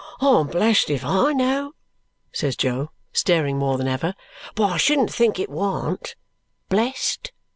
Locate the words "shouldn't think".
4.77-5.37